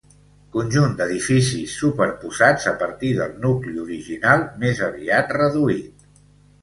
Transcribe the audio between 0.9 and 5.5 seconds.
d'edificis superposats a partir del nucli original més aviat